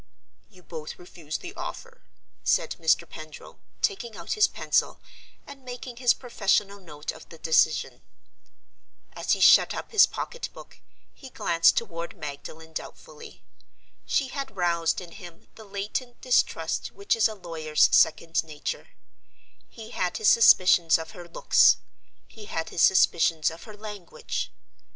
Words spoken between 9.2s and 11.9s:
he shut up his pocketbook, he glanced